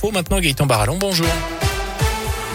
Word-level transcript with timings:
infos. 0.00 0.12
Maintenant, 0.12 0.40
Gaëtan 0.40 0.66
Barallon, 0.66 0.96
bonjour. 0.98 1.59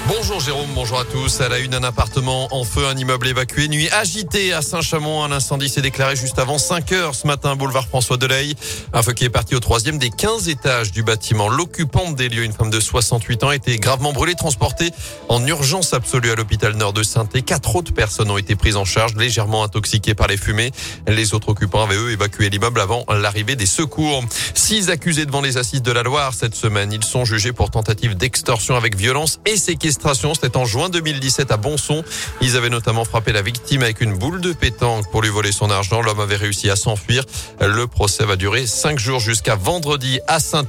Bonjour 0.07 0.39
Jérôme, 0.39 0.69
bonjour 0.75 0.99
à 0.99 1.03
tous. 1.03 1.41
À 1.41 1.49
la 1.49 1.57
une, 1.57 1.73
un 1.73 1.81
appartement 1.81 2.47
en 2.51 2.63
feu, 2.63 2.85
un 2.85 2.95
immeuble 2.95 3.27
évacué. 3.27 3.67
Nuit 3.67 3.89
agitée 3.89 4.53
à 4.53 4.61
Saint-Chamond. 4.61 5.23
Un 5.23 5.31
incendie 5.31 5.67
s'est 5.67 5.81
déclaré 5.81 6.15
juste 6.15 6.37
avant 6.37 6.59
5 6.59 6.91
heures 6.91 7.15
ce 7.15 7.25
matin, 7.25 7.55
boulevard 7.55 7.87
François 7.87 8.17
Delay. 8.17 8.53
Un 8.93 9.01
feu 9.01 9.13
qui 9.13 9.25
est 9.25 9.29
parti 9.29 9.55
au 9.55 9.59
troisième 9.59 9.97
des 9.97 10.11
15 10.11 10.47
étages 10.47 10.91
du 10.91 11.01
bâtiment. 11.01 11.49
L'occupante 11.49 12.15
des 12.15 12.29
lieux, 12.29 12.43
une 12.43 12.53
femme 12.53 12.69
de 12.69 12.79
68 12.79 13.45
ans, 13.45 13.49
a 13.49 13.55
été 13.55 13.77
gravement 13.77 14.13
brûlée, 14.13 14.35
transportée 14.35 14.91
en 15.27 15.43
urgence 15.47 15.95
absolue 15.95 16.29
à 16.29 16.35
l'hôpital 16.35 16.75
nord 16.75 16.93
de 16.93 17.01
saint 17.01 17.25
Quatre 17.25 17.75
autres 17.75 17.93
personnes 17.93 18.29
ont 18.29 18.37
été 18.37 18.55
prises 18.55 18.75
en 18.75 18.85
charge, 18.85 19.15
légèrement 19.15 19.63
intoxiquées 19.63 20.13
par 20.13 20.27
les 20.27 20.37
fumées. 20.37 20.69
Les 21.07 21.33
autres 21.33 21.49
occupants 21.49 21.83
avaient 21.83 21.97
eux 21.97 22.11
évacué 22.11 22.51
l'immeuble 22.51 22.79
avant 22.79 23.05
l'arrivée 23.09 23.55
des 23.55 23.65
secours. 23.65 24.23
Six 24.53 24.91
accusés 24.91 25.25
devant 25.25 25.41
les 25.41 25.57
assises 25.57 25.81
de 25.81 25.91
la 25.91 26.03
Loire 26.03 26.35
cette 26.35 26.53
semaine. 26.53 26.93
Ils 26.93 27.03
sont 27.03 27.25
jugés 27.25 27.53
pour 27.53 27.71
tentative 27.71 28.15
d'extorsion 28.15 28.75
avec 28.75 28.95
violence 28.95 29.39
et 29.47 29.57
séquestration 29.57 29.94
c'était 30.33 30.57
en 30.57 30.65
juin 30.65 30.89
2017 30.89 31.51
à 31.51 31.57
Bonson. 31.57 32.03
Ils 32.41 32.57
avaient 32.57 32.69
notamment 32.69 33.05
frappé 33.05 33.31
la 33.31 33.41
victime 33.41 33.83
avec 33.83 34.01
une 34.01 34.17
boule 34.17 34.41
de 34.41 34.53
pétanque 34.53 35.09
pour 35.11 35.21
lui 35.21 35.29
voler 35.29 35.51
son 35.51 35.69
argent. 35.69 36.01
L'homme 36.01 36.19
avait 36.19 36.35
réussi 36.35 36.69
à 36.69 36.75
s'enfuir. 36.75 37.23
Le 37.61 37.87
procès 37.87 38.25
va 38.25 38.35
durer 38.35 38.67
cinq 38.67 38.99
jours 38.99 39.19
jusqu'à 39.19 39.55
vendredi 39.55 40.19
à 40.27 40.39
saint 40.39 40.65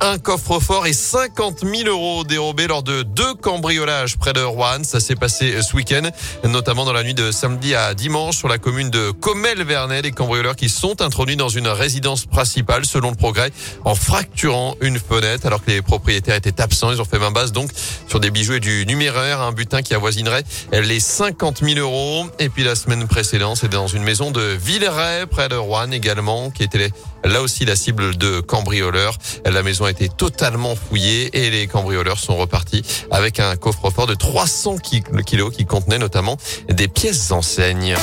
Un 0.00 0.18
coffre-fort 0.18 0.86
et 0.86 0.92
50 0.92 1.64
000 1.64 1.88
euros 1.88 2.24
dérobés 2.24 2.66
lors 2.66 2.82
de 2.82 3.02
deux 3.02 3.34
cambriolages 3.34 4.16
près 4.16 4.32
de 4.32 4.40
Rouen. 4.40 4.82
Ça 4.84 5.00
s'est 5.00 5.16
passé 5.16 5.60
ce 5.62 5.76
week-end, 5.76 6.08
notamment 6.44 6.84
dans 6.84 6.92
la 6.92 7.02
nuit 7.02 7.14
de 7.14 7.30
samedi 7.30 7.74
à 7.74 7.94
dimanche 7.94 8.36
sur 8.36 8.48
la 8.48 8.58
commune 8.58 8.90
de 8.90 9.10
Comel-Vernet. 9.10 10.02
Les 10.02 10.12
cambrioleurs 10.12 10.56
qui 10.56 10.68
sont 10.68 11.02
introduits 11.02 11.36
dans 11.36 11.48
une 11.48 11.68
résidence 11.68 12.26
principale, 12.26 12.86
selon 12.86 13.10
le 13.10 13.16
progrès, 13.16 13.50
en 13.84 13.94
fracturant 13.94 14.76
une 14.80 14.98
fenêtre 14.98 15.46
alors 15.46 15.64
que 15.64 15.70
les 15.70 15.82
propriétaires 15.82 16.36
étaient 16.36 16.60
absents. 16.60 16.92
Ils 16.92 17.00
ont 17.00 17.04
fait 17.04 17.18
main 17.18 17.30
basse 17.30 17.52
donc 17.52 17.70
sur 18.08 18.20
des 18.20 18.30
bijoux 18.30 18.53
du 18.58 18.86
numéraire, 18.86 19.40
un 19.40 19.52
butin 19.52 19.82
qui 19.82 19.94
avoisinerait 19.94 20.44
les 20.72 21.00
50 21.00 21.62
000 21.64 21.78
euros. 21.78 22.26
Et 22.38 22.48
puis 22.48 22.64
la 22.64 22.74
semaine 22.74 23.06
précédente, 23.06 23.58
c'est 23.60 23.68
dans 23.68 23.86
une 23.86 24.02
maison 24.02 24.30
de 24.30 24.40
Villeray, 24.40 25.26
près 25.26 25.48
de 25.48 25.56
Rouen 25.56 25.90
également, 25.90 26.50
qui 26.50 26.62
était 26.62 26.90
là 27.24 27.42
aussi 27.42 27.64
la 27.64 27.76
cible 27.76 28.16
de 28.16 28.40
cambrioleurs. 28.40 29.18
La 29.44 29.62
maison 29.62 29.84
a 29.84 29.90
été 29.90 30.08
totalement 30.08 30.76
fouillée 30.76 31.30
et 31.36 31.50
les 31.50 31.66
cambrioleurs 31.66 32.18
sont 32.18 32.36
repartis 32.36 32.82
avec 33.10 33.40
un 33.40 33.56
coffre-fort 33.56 34.06
de 34.06 34.14
300 34.14 34.76
kilos 35.24 35.54
qui 35.54 35.66
contenait 35.66 35.98
notamment 35.98 36.36
des 36.68 36.88
pièces 36.88 37.30
enseignes. 37.30 37.96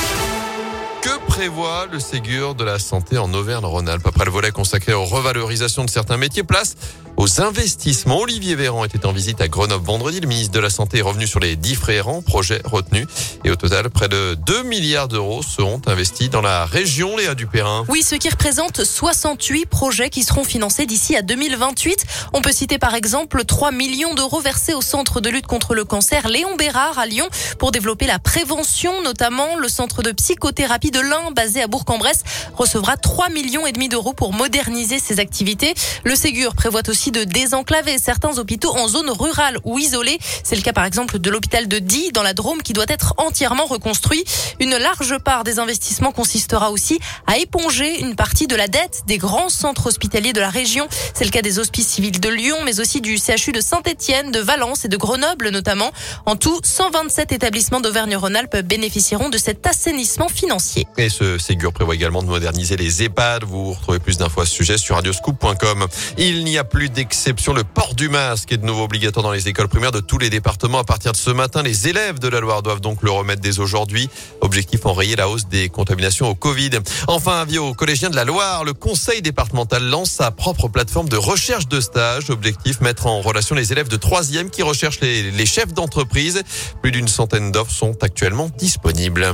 Que 1.02 1.18
prévoit 1.26 1.88
le 1.92 2.00
Ségur 2.00 2.54
de 2.54 2.64
la 2.64 2.78
santé 2.78 3.18
en 3.18 3.34
Auvergne-Rhône-Alpes 3.34 4.06
après 4.06 4.26
le 4.26 4.32
volet 4.32 4.52
consacré 4.52 4.94
aux 4.94 5.04
revalorisations 5.04 5.84
de 5.84 5.90
certains 5.90 6.18
métiers 6.18 6.44
Place 6.44 6.76
aux 7.18 7.42
investissements. 7.42 8.20
Olivier 8.20 8.56
Véran 8.56 8.86
était 8.86 9.06
en 9.06 9.12
visite 9.12 9.42
à 9.42 9.48
Grenoble 9.48 9.86
vendredi. 9.86 10.20
Le 10.20 10.28
ministre 10.28 10.54
de 10.54 10.60
la 10.60 10.70
Santé 10.70 11.00
est 11.00 11.02
revenu 11.04 11.28
sur 11.28 11.40
les 11.40 11.56
différents 11.56 12.22
projets 12.22 12.62
retenus. 12.64 13.08
Et 13.44 13.52
au 13.52 13.56
total, 13.56 13.90
près 13.90 14.08
de 14.08 14.36
2 14.46 14.64
milliards 14.64 15.08
d'euros 15.08 15.44
seront 15.44 15.82
investis 15.88 16.30
dans 16.30 16.42
la 16.42 16.66
région 16.66 17.18
Léa 17.18 17.36
Dupérin. 17.36 17.86
Oui, 17.90 18.02
ce 18.04 18.16
qui 18.16 18.30
représente 18.30 18.84
68 18.84 19.66
projets 19.66 20.10
qui 20.10 20.24
seront 20.24 20.44
financés 20.44 20.86
d'ici 20.86 21.16
à 21.16 21.22
2028. 21.22 22.06
On 22.34 22.42
peut 22.42 22.52
citer 22.52 22.78
par 22.78 22.96
exemple 22.96 23.44
3 23.44 23.72
millions 23.72 24.14
d'euros 24.14 24.40
versés 24.40 24.74
au 24.74 24.82
centre 24.82 25.22
de 25.22 25.30
lutte 25.30 25.48
contre 25.48 25.76
le 25.76 25.86
cancer 25.86 26.28
Léon 26.28 26.56
Bérard 26.56 26.98
à 26.98 27.06
Lyon 27.06 27.28
pour 27.60 27.72
développer 27.72 28.08
la 28.08 28.20
prévention, 28.20 29.02
notamment 29.04 29.58
le 29.58 29.68
centre 29.68 30.02
de 30.02 30.12
psychothérapie 30.12 30.91
de 30.92 31.00
l'Ain 31.00 31.32
basé 31.32 31.62
à 31.62 31.68
Bourg-en-Bresse 31.68 32.24
recevra 32.56 32.98
3 32.98 33.30
millions 33.30 33.66
et 33.66 33.72
demi 33.72 33.90
d'euros 33.90 34.14
pour 34.14 34.34
moderniser 34.34 35.00
ses 35.00 35.20
activités. 35.20 35.74
Le 36.04 36.16
Ségur 36.16 36.54
prévoit 36.56 36.88
aussi 36.90 37.12
de 37.12 37.24
désenclaver 37.24 37.98
certains 37.98 38.38
hôpitaux 38.38 38.76
en 38.78 38.88
zone 38.88 39.10
rurale 39.10 39.58
ou 39.64 39.80
isolée. 39.80 40.20
C'est 40.44 40.56
le 40.56 40.62
cas 40.62 40.74
par 40.74 40.86
exemple 40.86 41.20
de 41.20 41.30
l'hôpital 41.30 41.68
de 41.68 41.80
Die 41.80 42.12
dans 42.12 42.24
la 42.24 42.34
Drôme 42.34 42.62
qui 42.62 42.74
doit 42.74 42.86
être 42.88 43.14
entièrement 43.18 43.66
reconstruit. 43.66 44.24
Une 44.60 44.78
large 44.78 45.18
part 45.20 45.44
des 45.44 45.60
investissements 45.60 46.12
consistera 46.12 46.72
aussi 46.72 47.00
à 47.28 47.38
éponger 47.38 48.02
une 48.02 48.16
partie 48.16 48.48
de 48.48 48.56
la 48.56 48.68
dette 48.68 49.04
des 49.08 49.18
grands 49.18 49.50
centres 49.50 49.88
hospitaliers 49.88 50.34
de 50.34 50.42
la 50.42 50.50
région. 50.50 50.88
C'est 51.14 51.26
le 51.26 51.32
cas 51.32 51.42
des 51.42 51.60
hospices 51.60 51.88
civils 51.88 52.20
de 52.20 52.30
Lyon, 52.30 52.58
mais 52.66 52.80
aussi 52.80 53.02
du 53.02 53.18
CHU 53.18 53.52
de 53.52 53.62
Saint-Etienne, 53.62 54.32
de 54.32 54.40
Valence 54.40 54.86
et 54.86 54.90
de 54.90 54.98
Grenoble 54.98 55.50
notamment. 55.50 55.92
En 56.26 56.36
tout, 56.36 56.60
127 56.64 57.32
établissements 57.32 57.80
d'Auvergne-Rhône-Alpes 57.80 58.58
bénéficieront 58.66 59.30
de 59.30 59.38
cet 59.38 59.66
assainissement 59.66 60.28
financier. 60.28 60.81
Et 60.98 61.10
ce 61.10 61.38
Ségur 61.38 61.74
prévoit 61.74 61.96
également 61.96 62.22
de 62.22 62.28
moderniser 62.28 62.78
les 62.78 63.04
EHPAD. 63.04 63.44
Vous 63.44 63.74
retrouvez 63.74 64.00
plus 64.00 64.18
d'infos 64.18 64.42
à 64.42 64.46
ce 64.46 64.54
sujet 64.54 64.78
sur 64.78 64.96
radioscoop.com. 64.96 65.88
Il 66.18 66.44
n'y 66.44 66.58
a 66.58 66.64
plus 66.64 66.90
d'exception. 66.90 67.54
Le 67.54 67.64
port 67.64 67.96
du 67.96 68.10
masque 68.10 68.52
est 68.52 68.58
de 68.58 68.66
nouveau 68.66 68.84
obligatoire 68.84 69.24
dans 69.24 69.32
les 69.32 69.48
écoles 69.48 69.68
primaires 69.68 69.92
de 69.92 70.00
tous 70.00 70.18
les 70.18 70.30
départements 70.30 70.80
à 70.80 70.84
partir 70.84 71.12
de 71.12 71.18
ce 71.18 71.32
matin. 71.32 71.64
Les 71.64 71.88
élèves 71.88 72.20
de 72.20 72.28
la 72.28 72.40
Loire 72.40 72.62
doivent 72.62 72.82
donc 72.82 73.04
le 73.04 73.12
remettre 73.12 73.42
dès 73.42 73.60
aujourd'hui. 73.60 74.10
Objectif 74.42 74.86
enrayer 74.86 75.16
la 75.16 75.30
hausse 75.30 75.48
des 75.48 75.70
contaminations 75.70 76.28
au 76.28 76.36
Covid. 76.36 76.72
Enfin, 77.08 77.42
avis 77.42 77.58
aux 77.58 77.74
collégiens 77.74 78.10
de 78.10 78.16
la 78.16 78.26
Loire, 78.26 78.64
le 78.64 78.74
conseil 78.74 79.22
départemental 79.22 79.84
lance 79.84 80.12
sa 80.12 80.32
propre 80.32 80.68
plateforme 80.68 81.10
de 81.10 81.18
recherche 81.18 81.68
de 81.68 81.82
stage. 81.82 82.30
Objectif 82.30 82.82
mettre 82.82 83.08
en 83.08 83.22
relation 83.22 83.56
les 83.56 83.72
élèves 83.72 83.88
de 83.88 83.98
troisième 83.98 84.50
qui 84.50 84.64
recherchent 84.64 85.02
les, 85.02 85.32
les 85.32 85.46
chefs 85.46 85.74
d'entreprise. 85.74 86.44
Plus 86.82 86.92
d'une 86.92 87.08
centaine 87.08 87.52
d'offres 87.52 87.72
sont 87.72 88.04
actuellement 88.04 88.50
disponibles. 88.58 89.34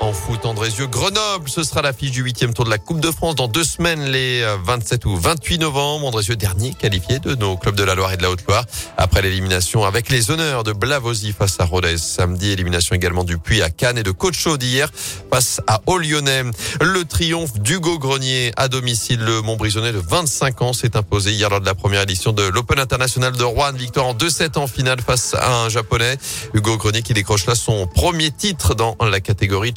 En 0.00 0.12
foot, 0.12 0.46
Andrézieux, 0.46 0.86
Grenoble, 0.86 1.48
ce 1.48 1.64
sera 1.64 1.82
l'affiche 1.82 2.12
du 2.12 2.22
huitième 2.22 2.54
tour 2.54 2.64
de 2.64 2.70
la 2.70 2.78
Coupe 2.78 3.00
de 3.00 3.10
France 3.10 3.34
dans 3.34 3.48
deux 3.48 3.64
semaines, 3.64 4.04
les 4.04 4.46
27 4.64 5.04
ou 5.06 5.16
28 5.16 5.58
novembre. 5.58 6.06
Andrézieux, 6.06 6.36
dernier 6.36 6.72
qualifié 6.72 7.18
de 7.18 7.34
nos 7.34 7.56
clubs 7.56 7.74
de 7.74 7.82
la 7.82 7.96
Loire 7.96 8.12
et 8.12 8.16
de 8.16 8.22
la 8.22 8.30
Haute-Loire. 8.30 8.64
Après 8.96 9.22
l'élimination 9.22 9.84
avec 9.84 10.08
les 10.08 10.30
honneurs 10.30 10.62
de 10.62 10.72
Blavozy 10.72 11.32
face 11.32 11.58
à 11.58 11.64
Rodez 11.64 11.98
samedi, 11.98 12.50
élimination 12.50 12.94
également 12.94 13.24
du 13.24 13.38
Puy 13.38 13.60
à 13.60 13.70
Cannes 13.70 13.98
et 13.98 14.04
de 14.04 14.12
Cocho 14.12 14.56
d'hier 14.56 14.88
face 15.32 15.60
à 15.66 15.80
Haut-Lyonnais. 15.86 16.44
Le 16.80 17.04
triomphe 17.04 17.58
d'Hugo 17.58 17.98
Grenier 17.98 18.52
à 18.56 18.68
domicile, 18.68 19.20
le 19.20 19.42
Montbrisonnais 19.42 19.92
de 19.92 19.98
25 19.98 20.62
ans 20.62 20.72
s'est 20.72 20.96
imposé 20.96 21.32
hier 21.32 21.50
lors 21.50 21.60
de 21.60 21.66
la 21.66 21.74
première 21.74 22.02
édition 22.02 22.32
de 22.32 22.44
l'Open 22.44 22.78
International 22.78 23.32
de 23.32 23.44
Rouen. 23.44 23.72
Victoire 23.72 24.06
en 24.06 24.14
2-7 24.14 24.58
en 24.58 24.68
finale 24.68 25.00
face 25.00 25.34
à 25.34 25.64
un 25.64 25.68
Japonais. 25.68 26.16
Hugo 26.54 26.76
Grenier 26.76 27.02
qui 27.02 27.14
décroche 27.14 27.46
là 27.46 27.56
son 27.56 27.88
premier 27.88 28.30
titre 28.30 28.76
dans 28.76 28.96
la 29.00 29.20
catégorie 29.20 29.74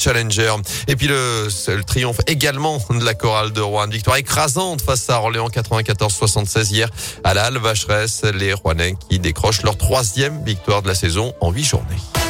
et 0.87 0.95
puis 0.95 1.07
le, 1.07 1.47
le 1.67 1.83
triomphe 1.83 2.19
également 2.27 2.79
de 2.89 3.03
la 3.03 3.13
chorale 3.13 3.51
de 3.51 3.61
Rouen. 3.61 3.87
Victoire 3.87 4.17
écrasante 4.17 4.81
face 4.81 5.09
à 5.09 5.19
Orléans 5.19 5.49
94-76 5.49 6.71
hier 6.71 6.89
à 7.23 7.33
la 7.33 7.45
Halle 7.45 7.57
Vacheresse. 7.57 8.23
Les 8.33 8.53
Rouennais 8.53 8.95
qui 9.09 9.19
décrochent 9.19 9.63
leur 9.63 9.77
troisième 9.77 10.43
victoire 10.43 10.81
de 10.81 10.87
la 10.87 10.95
saison 10.95 11.33
en 11.41 11.51
huit 11.51 11.63
journées. 11.63 12.20